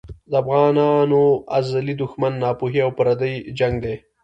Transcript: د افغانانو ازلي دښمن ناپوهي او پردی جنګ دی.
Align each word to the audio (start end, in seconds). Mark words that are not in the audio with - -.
د 0.29 0.31
افغانانو 0.43 1.21
ازلي 1.57 1.93
دښمن 2.01 2.33
ناپوهي 2.43 2.79
او 2.85 2.91
پردی 2.97 3.33
جنګ 3.59 3.75
دی. 3.83 3.95